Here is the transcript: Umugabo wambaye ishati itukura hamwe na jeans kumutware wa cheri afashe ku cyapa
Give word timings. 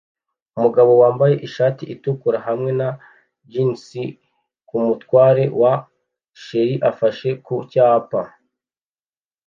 Umugabo 0.57 0.91
wambaye 1.01 1.35
ishati 1.47 1.83
itukura 1.93 2.39
hamwe 2.47 2.71
na 2.79 2.89
jeans 3.51 3.85
kumutware 4.69 5.43
wa 5.61 5.73
cheri 6.43 6.75
afashe 6.89 7.29
ku 7.45 7.53
cyapa 7.71 8.21